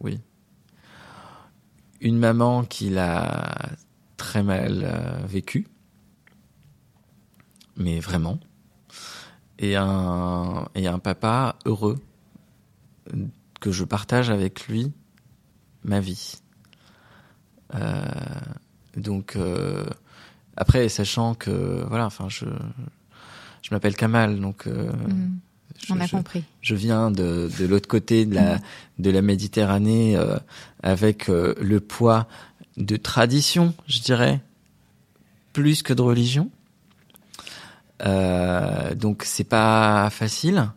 [0.00, 0.20] Oui.
[2.00, 3.70] Une maman qui l'a
[4.16, 5.68] très mal vécu
[7.78, 8.38] mais vraiment.
[9.58, 11.98] Et un, et un papa heureux
[13.60, 14.92] que je partage avec lui
[15.84, 16.34] ma vie.
[17.74, 18.04] Euh,
[18.96, 19.84] donc euh,
[20.56, 22.46] après, sachant que voilà, enfin je
[23.62, 24.92] je m'appelle Kamal, donc euh,
[25.90, 26.44] on a compris.
[26.60, 28.58] Je viens de, de l'autre côté de la
[28.98, 30.36] de la Méditerranée euh,
[30.82, 32.26] avec euh, le poids
[32.76, 34.40] de tradition, je dirais,
[35.52, 36.50] plus que de religion.
[38.04, 40.70] Euh, donc c'est pas facile.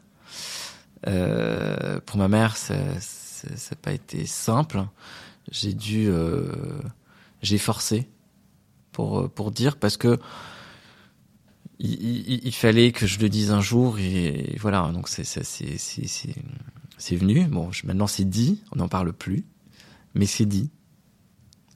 [1.07, 4.83] Euh, pour ma mère, ça n'a pas été simple.
[5.51, 6.51] J'ai dû, euh,
[7.41, 8.07] j'ai forcé
[8.91, 10.19] pour pour dire parce que
[11.83, 14.91] il, il, fallait que je le dise un jour et, voilà.
[14.91, 17.45] Donc c'est c'est c'est venu.
[17.45, 19.45] Bon, maintenant c'est dit, on n'en parle plus,
[20.13, 20.69] mais c'est dit.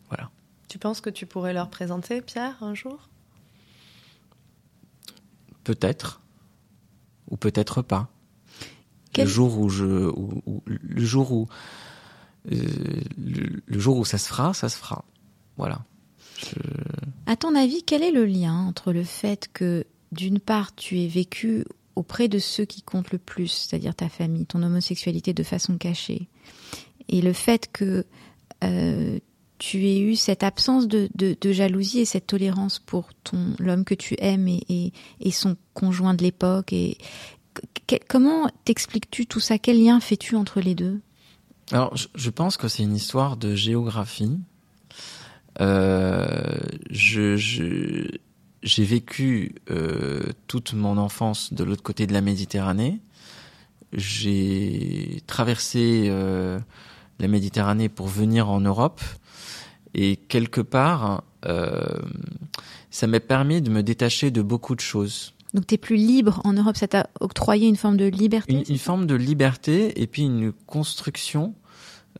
[0.10, 0.30] Voilà.
[0.68, 3.10] Tu penses que tu pourrais leur présenter Pierre un jour?
[5.64, 6.22] Peut-être,
[7.30, 8.10] ou peut-être pas.
[9.18, 10.12] Le jour où je,
[10.66, 11.48] le jour où,
[12.52, 12.58] euh,
[13.18, 15.06] le, jour où ça se fera, ça se fera.
[15.58, 15.86] Voilà.
[17.26, 21.08] À ton avis, quel est le lien entre le fait que, d'une part, tu aies
[21.08, 25.78] vécu auprès de ceux qui comptent le plus, c'est-à-dire ta famille, ton homosexualité de façon
[25.78, 26.28] cachée,
[27.08, 28.06] et le fait que
[28.64, 29.20] euh,
[29.58, 31.08] tu aies eu cette absence de,
[31.52, 36.24] jalousie et cette tolérance pour ton l'homme que tu aimes et, et, son conjoint de
[36.24, 36.98] l'époque et
[38.08, 39.58] comment t'expliques-tu tout ça?
[39.58, 41.02] Quel lien fais-tu entre les deux?
[41.72, 44.38] Alors, je, pense que c'est une histoire de géographie.
[45.62, 46.58] Euh,
[46.90, 48.08] je,
[48.66, 53.00] j'ai vécu euh, toute mon enfance de l'autre côté de la Méditerranée.
[53.94, 56.60] J'ai traversé euh,
[57.20, 59.00] la Méditerranée pour venir en Europe.
[59.94, 61.24] Et quelque part,
[62.90, 65.36] ça m'a permis de me détacher de beaucoup de choses.
[65.56, 68.78] Donc tu es plus libre en Europe, ça t'a octroyé une forme de liberté Une,
[68.78, 71.56] forme de liberté et puis une construction,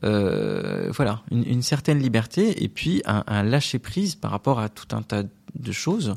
[0.04, 5.02] euh, voilà, une, certaine liberté et puis un, lâcher prise par rapport à tout un
[5.02, 5.24] tas
[5.58, 6.16] de choses.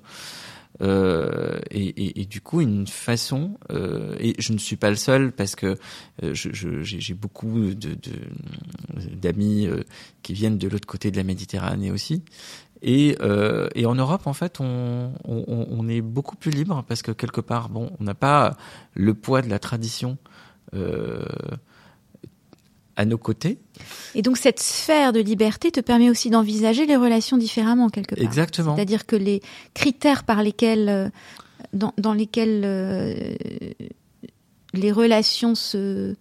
[0.81, 5.55] Euh, et, du coup une façon euh, et je ne suis pas le seul parce
[5.55, 5.77] que
[6.31, 7.97] j'ai beaucoup de
[9.13, 9.67] d'amis
[10.21, 12.23] qui viennent de l'autre côté de la Méditerranée aussi
[12.81, 17.69] et, euh, en Europe, en fait, on, est beaucoup plus libre parce que quelque part,
[17.69, 18.55] bon, on n'a pas
[18.93, 20.17] le poids de la tradition
[20.75, 21.25] euh,
[22.99, 23.59] à nos côtés.
[24.13, 28.23] Et donc cette sphère de liberté te permet aussi d'envisager les relations différemment quelque part.
[28.23, 28.75] Exactement.
[28.75, 29.41] C'est-à-dire que les
[29.73, 31.09] critères par lesquels, euh,
[31.71, 33.35] dans, dans lesquels euh,
[34.73, 36.13] les relations se,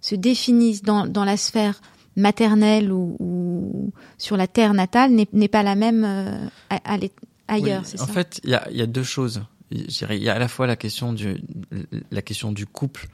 [0.00, 1.82] se définissent dans, dans la sphère
[2.16, 6.46] maternelle ou, sur la terre natale n'est pas la même euh,
[7.46, 7.82] ailleurs.
[8.00, 9.42] en fait, il y a, deux choses.
[9.70, 11.42] Il y a à la fois la question du
[12.10, 13.08] la question du couple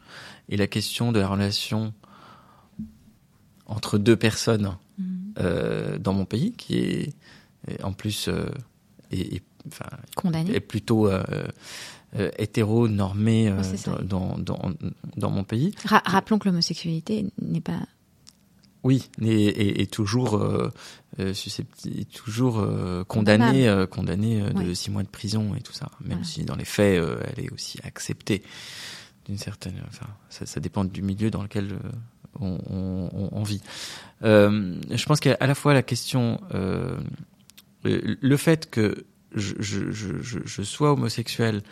[0.48, 1.92] et la question de la relation
[3.68, 5.04] entre deux personnes mm.
[5.38, 7.12] euh, dans mon pays, qui est
[7.82, 8.46] en plus euh,
[9.10, 9.42] est,
[10.48, 11.10] est plutôt
[12.38, 13.52] hétéro-normé
[14.02, 14.72] dans, dans,
[15.16, 15.74] dans, mon pays.
[15.84, 17.80] rappelons que l'homosexualité n'est pas
[18.84, 20.72] oui, et, toujours euh,
[21.18, 25.90] euh, susceptible, toujours euh, condamné, euh, condamné de six mois de prison et tout ça.
[26.04, 27.02] Même si dans les faits,
[27.36, 28.42] elle est aussi acceptée
[29.26, 29.82] d'une certaine.
[29.88, 31.76] Enfin, ça, ça, dépend du milieu dans lequel
[32.40, 33.60] on, on, vit.
[34.22, 36.40] je pense qu'à la fois la question,
[37.84, 41.62] le fait que je, sois homosexuel,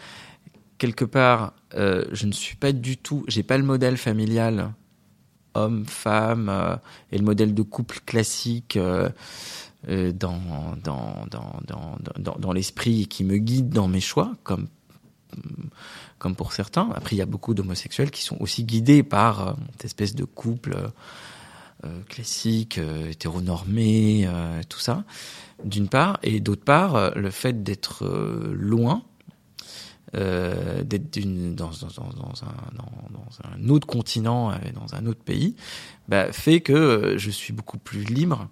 [0.79, 4.73] quelque part, je ne suis pas du tout, j'ai pas le modèle familial
[5.57, 6.77] homme, femme, euh,
[7.11, 9.09] et le modèle de couple classique euh,
[9.89, 10.41] euh, dans,
[10.83, 14.69] dans, dans, dans, dans, l'esprit qui me guide dans mes choix, comme,
[16.19, 16.91] comme pour certains.
[16.95, 20.77] Après, il y a beaucoup d'homosexuels qui sont aussi guidés par cette espèce de couple
[22.09, 24.29] classique, hétéronormé,
[24.69, 25.05] tout ça,
[25.63, 28.07] d'une part, et d'autre part, le fait d'être
[28.55, 29.05] loin
[30.15, 31.19] euh, d'être
[31.55, 31.73] dans,
[33.45, 35.57] un, autre continent, euh, dans un autre pays,
[36.09, 38.49] bah, fait que euh, je suis beaucoup plus libre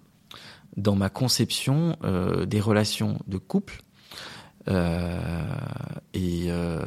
[0.75, 3.81] dans ma conception euh, des relations de couple.
[4.67, 5.19] Euh,
[6.13, 6.81] et, euh,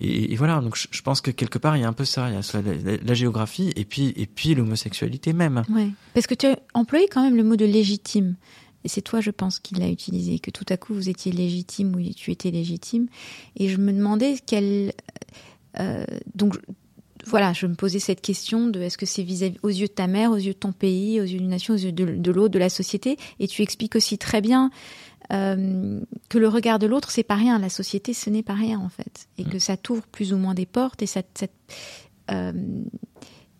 [0.00, 2.28] et, et, voilà, donc je, pense que quelque part il y a un peu ça,
[2.28, 5.62] il y a la, géographie et puis et puis l'homosexualité même.
[5.70, 8.36] Ouais, parce que tu as employé quand même le mot de légitime.
[8.82, 11.94] Et c'est toi, je pense, qui l'a utilisé, que tout à coup vous étiez légitime
[11.94, 13.08] ou tu étais légitime.
[13.56, 14.92] Et je me demandais quelle.
[15.78, 16.56] Euh, donc
[17.26, 20.06] voilà, je me posais cette question de est-ce que c'est vis-à-vis aux yeux de ta
[20.06, 22.58] mère, aux yeux de ton pays, aux yeux d'une nation, aux yeux de, l'autre, de
[22.58, 23.18] la société?
[23.38, 24.70] Et tu expliques aussi très bien
[25.32, 27.58] euh, que le regard de l'autre, c'est pas rien.
[27.58, 30.54] La société, ce n'est pas rien en fait, et que ça t'ouvre plus ou moins
[30.54, 31.02] des portes.
[31.02, 31.46] Et ça, ça
[32.30, 32.52] euh,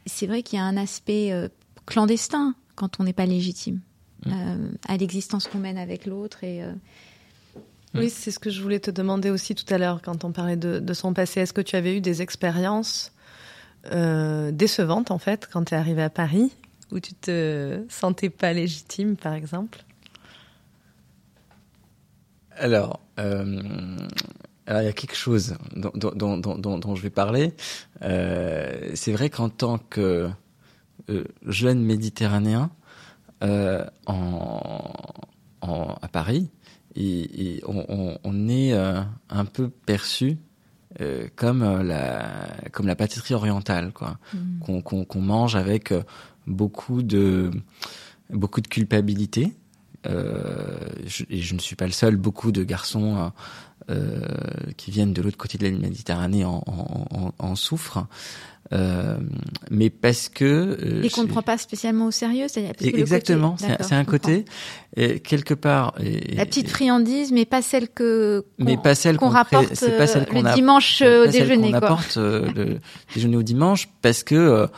[0.07, 1.49] c'est vrai qu'il y a un aspect euh,
[1.87, 3.81] clandestin quand on n'est pas légitime.
[4.27, 6.45] Euh, à l'existence qu'on mène avec l'autre.
[6.45, 6.73] Et, euh,
[7.95, 10.57] Oui, c'est ce que je voulais te demander aussi tout à l'heure quand on parlait
[10.57, 11.41] de, son passé.
[11.41, 13.13] Est-ce que tu avais eu des expériences
[13.93, 16.53] euh, décevantes en fait quand tu es arrivé à Paris
[16.93, 19.85] où tu te sentais pas légitime par exemple?
[22.61, 27.55] Alors, alors il y a quelque chose dont, dont, dont, dont je vais parler.
[28.01, 30.31] c'est vrai qu'en tant que
[31.47, 32.71] jeune méditerranéen,
[33.43, 34.93] euh, en,
[35.63, 36.51] en, à Paris,
[36.95, 40.37] et, et on, on, est euh, un peu perçu
[41.01, 42.29] euh, comme euh, la
[42.73, 44.83] comme la pâtisserie orientale, quoi, mm.
[44.83, 45.95] qu'on qu'on mange avec
[46.47, 47.51] beaucoup de
[48.29, 49.55] beaucoup de culpabilité.
[50.07, 52.17] Euh, je, et je ne suis pas le seul.
[52.17, 53.31] Beaucoup de garçons
[53.91, 54.21] euh,
[54.77, 58.07] qui viennent de l'autre côté de la Méditerranée en, en, en, en souffrent.
[58.73, 59.17] Euh,
[59.69, 63.57] mais parce que euh, et qu'on ne prend pas spécialement au sérieux, c'est exactement.
[63.59, 64.45] C'est un côté
[64.97, 65.95] et quelque part.
[66.01, 70.07] Et, la petite friandise, mais pas celle que mais pas celle qu'on rapporte c'est pas
[70.07, 71.71] celle qu'on le dimanche au déjeuner.
[71.73, 72.79] Qu'on apporte le
[73.15, 74.69] déjeuner au dimanche parce que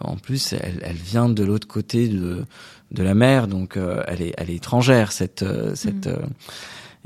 [0.00, 2.44] en plus elle, elle vient de l'autre côté de
[2.90, 6.28] de la mer, donc elle est elle est étrangère cette cette mm.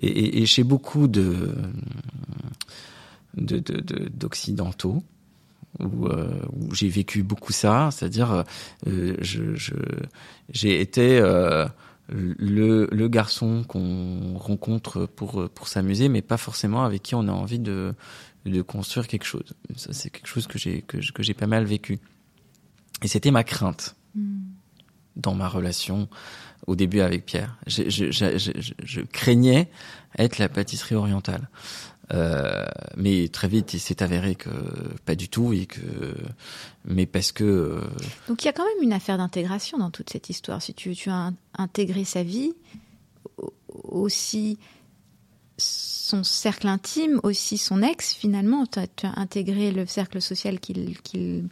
[0.01, 1.55] et, et, chez beaucoup de
[3.35, 4.95] d'occidentaux.
[4.95, 5.13] De, de,
[5.81, 8.45] où, euh, où j'ai vécu beaucoup ça, c'est-à-dire
[8.87, 9.75] euh, je, je,
[10.51, 11.67] j'ai été euh,
[12.09, 17.33] le, le garçon qu'on rencontre pour pour s'amuser, mais pas forcément avec qui on a
[17.33, 17.95] envie de
[18.45, 19.55] de construire quelque chose.
[19.77, 21.99] Ça c'est quelque chose que j'ai que, que j'ai pas mal vécu.
[23.03, 24.41] Et c'était ma crainte mm.
[25.17, 26.09] dans ma relation
[26.67, 27.57] au début avec Pierre.
[27.67, 29.69] Je, je, je, je craignais
[30.19, 31.49] être la pâtisserie orientale.
[32.13, 34.51] Euh, mais très vite, il s'est avéré que
[35.07, 36.15] pas du tout et que,
[36.85, 37.45] mais parce que.
[37.45, 37.81] Euh,
[38.29, 40.61] Donc il y a quand même une affaire d'intégration dans toute cette histoire.
[40.61, 42.53] Si tu, tu as intégré sa vie,
[43.85, 44.59] aussi
[45.57, 51.49] son cercle intime, aussi son ex, finalement, tu as, intégré le cercle social qu'il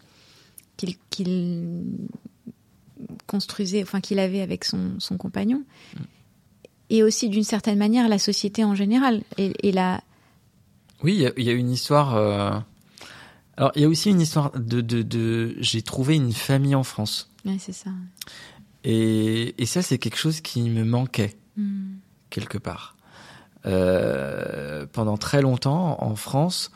[1.11, 1.85] qu'il
[3.27, 5.65] construisait, enfin qu'il avait avec son, son compagnon.
[5.95, 6.03] Mm.
[6.93, 9.23] Et aussi, d'une certaine manière, la société en général.
[9.39, 10.03] Et, et la,
[11.03, 12.17] oui, il y, a une histoire.
[12.17, 12.51] Euh...
[13.57, 14.81] Alors, il y a aussi une histoire de.
[14.81, 15.57] de, de...
[15.59, 17.31] J'ai trouvé une famille en France.
[17.45, 17.91] Oui, c'est ça.
[18.85, 21.97] Et, et ça, c'est quelque chose qui me manquait, hmm.
[22.29, 22.97] quelque part.
[23.67, 26.71] Euh, pendant très longtemps, en France,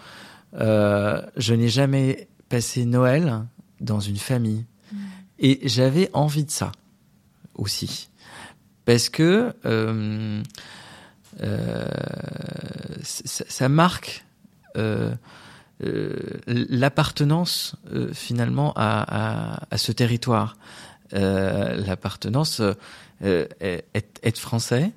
[0.54, 3.44] euh, je n'ai jamais passé Noël
[3.80, 4.64] dans une famille.
[4.92, 4.96] Hmm.
[5.38, 6.72] Et j'avais envie de ça
[7.54, 8.08] aussi.
[8.84, 9.54] Parce que.
[9.64, 10.42] Euh,
[11.42, 11.86] euh,
[13.02, 14.24] ça, marque
[14.76, 15.14] euh,
[15.82, 17.76] euh, l'appartenance
[18.12, 20.56] finalement à, ce territoire.
[21.12, 22.60] l'appartenance
[23.20, 24.92] être, être, français,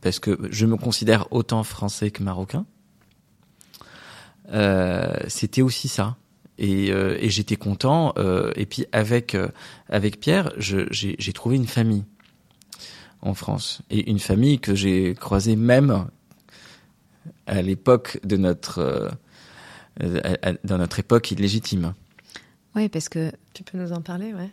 [0.00, 2.64] parce que je me considère autant français que marocain.
[5.28, 6.16] C'était aussi ça.
[6.58, 6.92] Et,
[7.28, 8.14] j'étais content.
[8.56, 9.36] et puis avec
[9.88, 12.04] avec Pierre, j'ai trouvé une famille
[13.22, 16.06] en France et une famille que j'ai croisée même
[17.46, 19.16] à l'époque de notre
[20.02, 20.20] euh,
[20.64, 21.94] dans notre époque illégitime.
[22.76, 24.50] Oui, parce que tu peux nous en parler, ouais.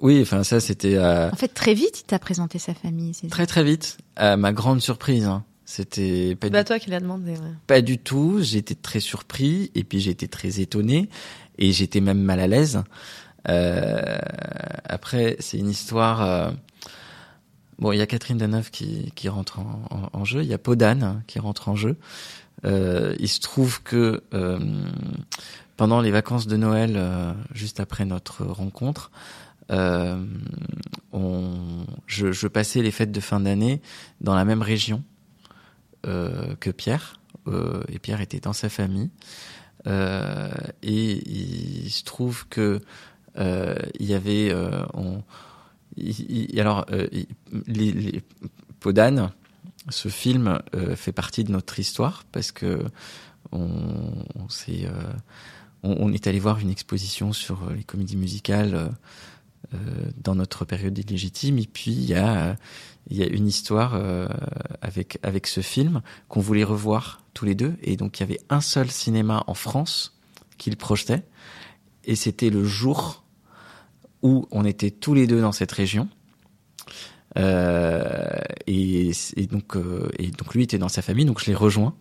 [0.00, 0.96] Oui, enfin ça c'était.
[0.96, 3.12] Euh, en fait, très vite, il t'a présenté sa famille.
[3.30, 5.26] Très très vite, à ma grande surprise.
[5.26, 5.44] Hein.
[5.72, 6.50] C'était pas.
[6.50, 7.30] Bah toi qui l'as demandé.
[7.30, 7.54] Ouais.
[7.66, 8.40] Pas du tout.
[8.42, 11.08] J'étais très surpris et puis j'étais très étonné
[11.56, 12.82] et j'étais même mal à l'aise.
[13.48, 14.18] Euh,
[14.84, 16.22] après, c'est une histoire.
[16.22, 16.50] Euh,
[17.78, 20.58] Bon, il y a Catherine Deneuve qui, qui rentre en, en, jeu, il y a
[20.58, 21.96] Podane qui rentre en jeu.
[22.64, 24.60] Euh, il se trouve que euh,
[25.76, 27.00] pendant les vacances de Noël,
[27.54, 29.10] juste après notre rencontre,
[29.72, 30.22] euh,
[31.12, 31.56] on,
[32.06, 33.80] je, je, passais les fêtes de fin d'année
[34.20, 35.02] dans la même région
[36.04, 37.20] que Pierre,
[37.88, 39.10] et Pierre était dans sa famille.
[39.86, 39.92] et
[40.82, 42.80] il se trouve que
[43.36, 44.54] il y avait
[44.94, 45.22] on,
[46.58, 47.08] alors, euh,
[48.80, 49.30] Podane,
[49.88, 52.84] ce film euh, fait partie de notre histoire parce que
[53.50, 54.24] on,
[54.68, 55.12] est, euh,
[55.82, 58.90] on, est allé voir une exposition sur les comédies musicales
[60.22, 62.56] dans notre période illégitime et puis il y a
[63.10, 64.00] il y a une histoire
[64.80, 68.40] avec avec ce film qu'on voulait revoir tous les deux et donc il y avait
[68.48, 70.16] un seul cinéma en France
[70.56, 71.24] qui le projetait
[72.04, 73.22] et c'était le jour
[74.22, 76.08] où on était tous les deux dans cette région.
[77.38, 79.12] Euh, et,
[79.50, 81.94] donc, euh, et donc lui était dans sa famille, donc je l'ai rejoint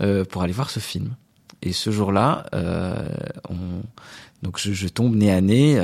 [0.00, 1.16] euh, pour aller voir ce film.
[1.62, 2.46] Et ce jour-là,
[3.50, 3.82] on,
[4.42, 5.78] donc je, tombe nez à nez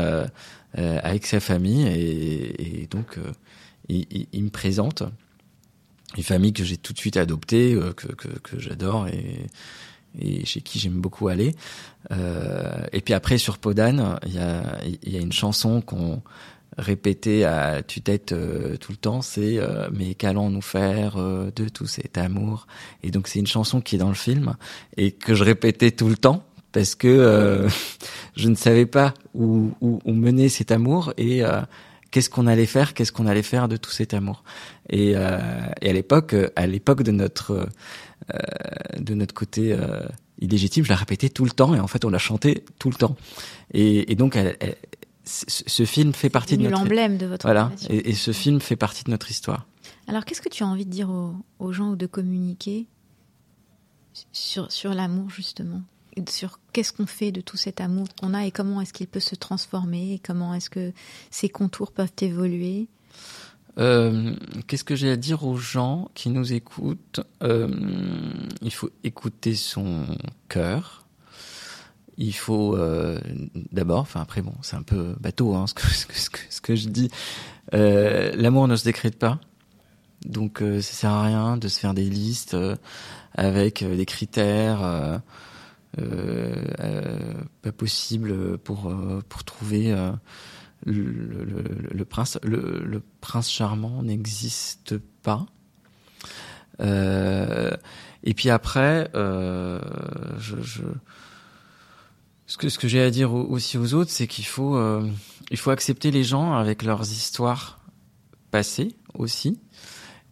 [0.74, 3.18] avec sa famille et, donc
[3.88, 5.02] il, il, me présente
[6.16, 9.46] une famille que j'ai tout de suite adoptée, que, que, que j'adore et
[10.18, 11.54] et chez qui j'aime beaucoup aller.
[12.10, 16.22] Euh, et puis après sur Podane, il y a, y a une chanson qu'on
[16.78, 21.86] répétait à tue-tête euh, tout le temps, c'est euh, mais qu'allons-nous faire euh, de tout
[21.86, 22.66] cet amour?
[23.02, 24.56] Et donc c'est une chanson qui est dans le film
[24.96, 27.66] et que je répétais tout le temps parce que
[28.36, 31.42] je ne savais pas où, où, où mener cet amour et
[32.10, 34.44] qu'est-ce qu'on allait faire, qu'est-ce qu'on allait faire de tout cet amour.
[34.90, 37.68] Et, et à l'époque, à l'époque de notre
[38.34, 38.38] euh,
[38.98, 40.00] de notre côté euh,
[40.40, 42.96] illégitime, je la répétais tout le temps et en fait on la chantait tout le
[42.96, 43.14] temps.
[43.72, 44.36] Et, et donc
[45.24, 48.74] ce film fait partie de notre l'emblème de votre voilà et, et, ce film fait
[48.74, 49.66] partie de notre histoire.
[50.08, 52.86] Alors qu'est-ce que tu as envie de dire aux, aux gens ou de communiquer
[54.32, 55.82] sur sur l'amour justement?
[56.28, 59.20] Sur qu'est-ce qu'on fait de tout cet amour qu'on a et comment est-ce qu'il peut
[59.20, 60.92] se transformer et comment est-ce que
[61.30, 62.88] ces contours peuvent évoluer
[63.78, 64.34] euh,
[64.66, 67.20] Qu'est-ce que j'ai à dire aux gens qui nous écoutent?
[67.42, 67.68] Euh,
[68.62, 70.06] Il faut écouter son
[70.48, 71.04] cœur.
[72.18, 73.20] Il faut euh,
[73.72, 75.82] d'abord, enfin après bon, c'est un peu bateau hein, ce, que,
[76.50, 77.10] ce, que, je dis.
[77.72, 79.38] L'amour ne se décrète pas,
[80.24, 82.56] donc ça sert à rien de se faire des listes
[83.34, 85.20] avec des critères
[85.96, 88.94] pas possibles pour
[89.28, 89.94] pour trouver
[90.84, 95.46] le, prince, le, prince charmant n'existe pas.
[96.80, 97.70] Euh,
[98.22, 99.80] et puis après, euh,
[100.38, 100.56] je,
[102.46, 105.08] ce que ce que j'ai à dire aussi aux autres, c'est qu'il faut euh,
[105.50, 107.80] il faut accepter les gens avec leurs histoires
[108.50, 109.58] passé aussi,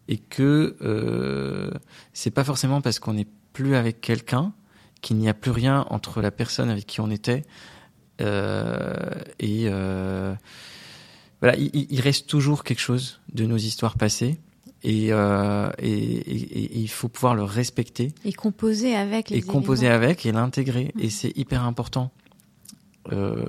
[0.07, 1.71] et que euh,
[2.13, 4.53] c'est pas forcément parce qu'on n'est plus avec quelqu'un
[5.05, 7.43] qu'il n'y a plus rien entre la personne avec qui on était
[8.21, 10.33] euh, et euh,
[11.41, 14.39] voilà, il, il, reste toujours quelque chose de nos histoires passées.
[14.83, 18.13] Et, euh, et, et, et, il faut pouvoir le respecter.
[18.23, 19.29] Et composer avec.
[19.29, 20.91] Les et composer avec et l'intégrer.
[20.99, 22.11] Et c'est hyper important.
[23.11, 23.45] Euh,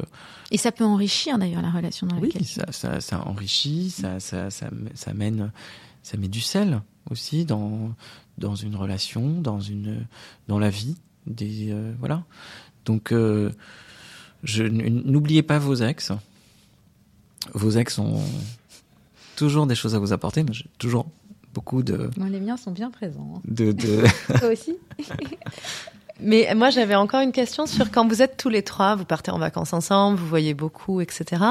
[0.50, 2.44] et ça peut enrichir d'ailleurs la relation dans oui, laquelle.
[2.44, 5.52] ça, ça, ça enrichit, ça, ça, ça, ça, mène,
[6.02, 7.92] ça met du sel aussi dans
[8.36, 10.06] dans une relation, dans une
[10.48, 10.96] dans la vie
[11.26, 12.24] des euh, voilà.
[12.84, 13.50] Donc euh,
[14.42, 16.12] je n'oubliez pas vos ex.
[17.52, 18.22] Vos ex ont
[19.36, 20.42] toujours des choses à vous apporter.
[20.42, 21.06] mais j'ai toujours
[21.54, 22.10] beaucoup de.
[22.28, 23.34] les miens sont bien présents.
[23.36, 23.40] Hein.
[23.46, 24.04] De, de...
[24.38, 24.76] Toi aussi.
[26.20, 29.30] Mais moi, j'avais encore une question sur quand vous êtes tous les trois, vous partez
[29.30, 31.42] en vacances ensemble, vous voyez beaucoup, etc.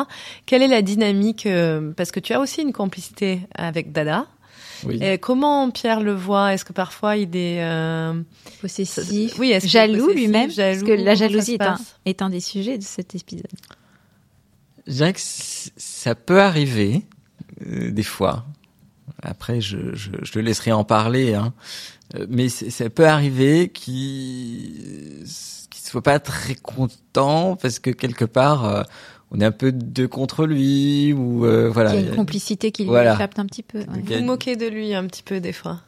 [0.48, 4.26] Quelle est la dynamique euh, Parce que tu as aussi une complicité avec Dada.
[4.86, 5.00] Oui.
[5.02, 6.54] Et comment Pierre le voit?
[6.54, 8.14] Est-ce que parfois il est euh...
[8.62, 10.52] possessif Oui, est jaloux lui-même?
[10.54, 13.48] Parce que la jalousie est un, est un, des sujets de cet épisode.
[14.88, 17.04] Je dirais que ça peut arriver
[17.66, 18.46] euh, des fois.
[19.22, 21.34] Après, je, je, je, le laisserai en parler.
[21.34, 21.54] Hein.
[22.16, 28.66] Euh, mais ça peut arriver qu'il ne soit pas très content parce que quelque part
[28.66, 28.84] euh,
[29.32, 31.96] on est un peu deux contre lui ou euh, voilà.
[31.96, 33.18] Il y a une complicité qui lui voilà.
[33.18, 33.80] un petit peu.
[33.80, 33.86] Ouais.
[33.88, 35.82] Vous vous moquez de lui un petit peu des fois.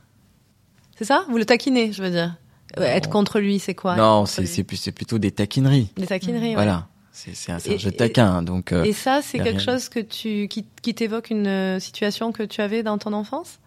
[0.98, 1.26] C'est ça?
[1.30, 2.36] Vous le taquinez, je veux dire.
[2.76, 3.96] Être contre lui, c'est quoi?
[3.96, 5.90] Non, c'est c'est plutôt des taquineries.
[5.96, 6.56] Des taquineries.
[6.56, 6.88] Voilà.
[7.12, 8.72] C'est un, un jeu taquin, donc.
[8.72, 9.74] et ça, c'est quelque rien...
[9.74, 13.60] chose que tu qui, qui t'évoque une situation que tu avais dans ton enfance?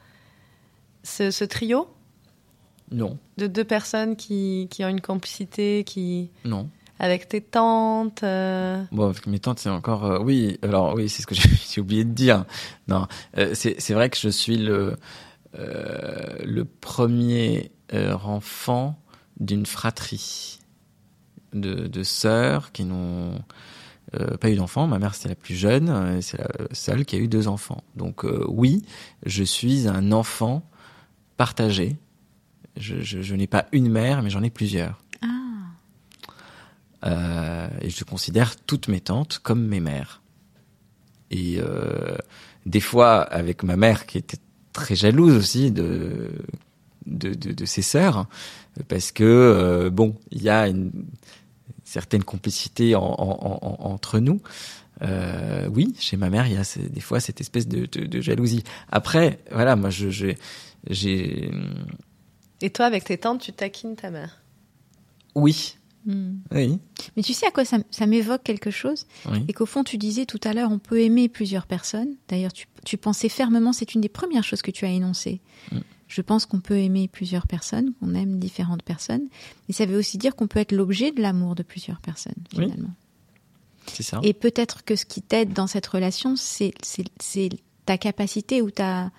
[1.02, 1.88] Ce, ce trio?
[2.92, 3.18] Non.
[3.38, 6.30] De deux personnes qui, qui ont une complicité, qui.
[6.44, 6.68] Non.
[7.02, 8.22] Avec tes tantes.
[8.24, 8.84] Euh...
[8.92, 10.04] Bon, avec mes tantes, c'est encore.
[10.04, 11.34] Euh, oui, alors oui, c'est ce que
[11.70, 12.44] j'ai oublié de dire.
[12.88, 13.06] Non,
[13.38, 14.96] euh, c'est vrai que je suis le
[15.58, 17.72] euh, le premier
[18.22, 19.02] enfant
[19.40, 20.60] d'une fratrie
[21.54, 23.42] de, de sœurs qui n'ont
[24.40, 24.86] pas eu d'enfants.
[24.86, 27.82] Ma mère c'était la plus jeune, c'est la seule qui a eu deux enfants.
[27.96, 28.82] Donc oui,
[29.24, 30.62] je suis un enfant
[31.36, 31.96] partagé
[32.76, 35.00] je, je n'ai pas une mère, mais j'en ai plusieurs.
[37.04, 40.22] Euh, et je considère toutes mes tantes comme mes mères.
[41.30, 42.16] Et euh,
[42.66, 44.38] des fois, avec ma mère qui était
[44.72, 46.30] très jalouse aussi de
[47.06, 48.26] de, de, de ses sœurs,
[48.88, 50.92] parce que euh, bon, il y a une
[51.84, 54.40] certaine complicité en, en, en, entre nous.
[55.02, 58.20] Euh, oui, chez ma mère, il y a des fois cette espèce de, de, de
[58.20, 58.62] jalousie.
[58.90, 61.50] Après, voilà, moi, je j'ai
[62.62, 64.42] et toi, avec tes tantes, tu taquines ta mère?
[65.34, 65.76] Oui.
[66.06, 66.30] Mmh.
[66.52, 66.78] Oui.
[67.16, 69.44] Mais tu sais à quoi ça, ça m'évoque quelque chose oui.
[69.48, 72.16] Et qu'au fond, tu disais tout à l'heure, on peut aimer plusieurs personnes.
[72.28, 75.40] D'ailleurs, tu, tu, pensais fermement, c'est une des premières choses que tu as énoncées.
[75.72, 75.78] Mmh.
[76.08, 79.28] Je pense qu'on peut aimer plusieurs personnes, qu'on aime différentes personnes.
[79.68, 82.88] Mais ça veut aussi dire qu'on peut être l'objet de l'amour de plusieurs personnes, finalement.
[82.88, 82.94] Oui.
[83.86, 84.20] C'est ça.
[84.22, 86.72] Et peut-être que ce qui t'aide dans cette relation, c'est
[87.86, 89.10] ta capacité ou ta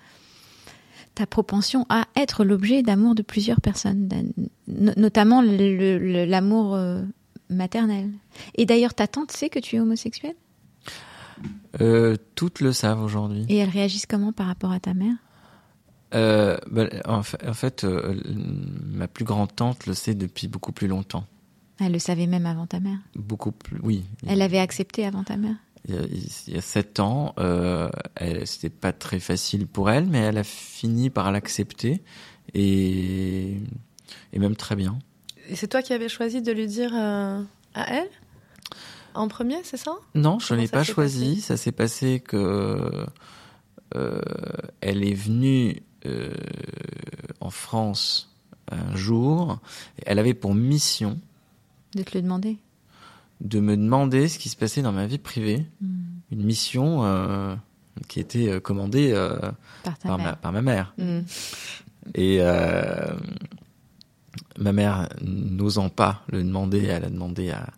[1.14, 4.08] ta propension à être l'objet d'amour de plusieurs personnes,
[4.66, 7.02] notamment l'amour euh,
[7.50, 8.10] maternel.
[8.54, 10.34] Et d'ailleurs, ta tante sait que tu es homosexuel
[11.80, 13.44] euh, Toutes le savent aujourd'hui.
[13.48, 15.14] Et elles réagissent comment par rapport à ta mère?
[16.14, 18.20] Euh, bah, en, fait, en fait euh,
[18.84, 21.24] ma plus grande tante le sait depuis beaucoup plus longtemps.
[21.80, 22.98] Elle le savait même avant ta mère?
[23.16, 24.04] Beaucoup plus, oui.
[24.26, 25.56] Elle avait accepté avant ta mère?
[25.88, 27.90] Il y a, sept ans, euh,
[28.44, 32.02] c'était pas très facile pour elle, mais elle a fini par l'accepter
[32.54, 33.56] et,
[34.32, 34.98] et même très bien.
[35.48, 37.42] Et c'est toi qui avais choisi de lui dire euh,
[37.74, 38.08] à elle?
[39.14, 39.96] En premier, c'est ça?
[40.14, 41.40] Non, je l'ai pas choisi.
[41.40, 43.06] Ça s'est passé que
[43.94, 44.20] euh,
[44.80, 46.32] elle est venue euh,
[47.40, 48.34] en France
[48.70, 49.58] un jour.
[50.06, 51.20] Elle avait pour mission
[51.94, 52.56] de te le demander
[53.42, 55.66] de me demander ce qui se passait dans ma vie privée.
[55.80, 55.98] Mm.
[56.30, 57.54] Une mission euh,
[58.08, 59.38] qui était euh, commandée euh,
[59.82, 60.94] par, par, ma, par, ma, mère.
[60.96, 61.20] Mm.
[62.14, 63.12] Et euh,
[64.58, 67.68] ma mère, n'osant pas le demander, elle a demandé à,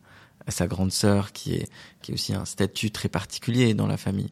[0.46, 1.68] à, sa grande sœur, qui est,
[2.02, 4.30] qui est aussi un statut très particulier dans la famille.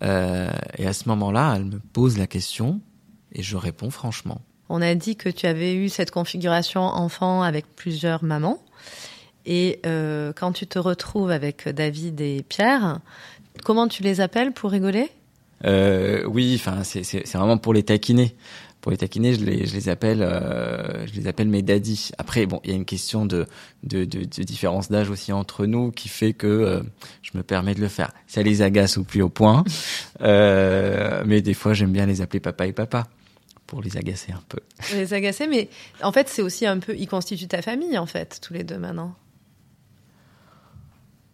[0.00, 2.80] Et à ce moment-là, elle me pose la question
[3.32, 4.40] et je réponds franchement.
[4.68, 8.62] On a dit que tu avais eu cette configuration enfant avec plusieurs mamans.
[9.46, 13.00] Et euh, quand tu te retrouves avec David et Pierre,
[13.64, 15.08] comment tu les appelles pour rigoler?
[15.64, 18.36] Euh, Oui, enfin c'est vraiment pour les taquiner,
[18.80, 22.10] pour les taquiner, je les, je les appelle, euh, je les appelle mes daddies.
[22.18, 23.46] Après, bon, il y a une question de,
[23.82, 26.82] de, de, de différence d'âge aussi entre nous qui fait que
[27.22, 28.12] je me permets de le faire.
[28.26, 29.64] Ça les agace au plus haut point,
[30.20, 33.06] mais des fois j'aime bien les appeler papa et papa
[33.66, 34.60] pour les agacer un peu.
[34.94, 35.68] Les agacer, mais
[36.02, 38.78] en fait c'est aussi un peu, ils constituent ta famille en fait, tous les deux
[38.78, 39.14] maintenant.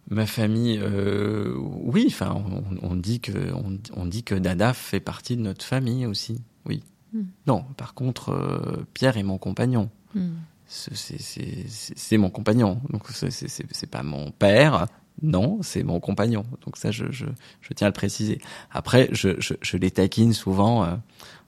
[0.09, 2.05] Ma famille, euh, oui.
[2.07, 6.05] Enfin, on, on, dit que on, on, dit que Dada fait partie de notre famille
[6.05, 6.41] aussi.
[6.65, 6.83] Oui.
[7.13, 7.23] Mm.
[7.47, 9.89] Non, par contre, euh, Pierre est mon compagnon.
[10.13, 10.29] Mm.
[10.67, 12.81] C'est mon compagnon.
[12.89, 14.87] Donc c'est pas mon père.
[15.21, 16.45] Non, c'est mon compagnon.
[16.65, 17.25] Donc ça, je, je,
[17.61, 18.41] je, tiens à le préciser.
[18.71, 20.95] Après, je, je, je les taquine souvent euh,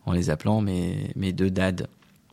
[0.05, 1.88] en les appelant mes, mes deux dads.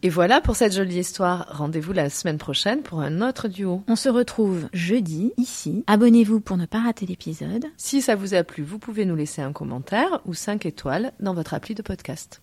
[0.05, 1.46] Et voilà pour cette jolie histoire.
[1.48, 3.82] Rendez-vous la semaine prochaine pour un autre duo.
[3.88, 5.82] On se retrouve jeudi, ici.
[5.86, 7.64] Abonnez-vous pour ne pas rater l'épisode.
[7.78, 11.32] Si ça vous a plu, vous pouvez nous laisser un commentaire ou 5 étoiles dans
[11.32, 12.42] votre appli de podcast.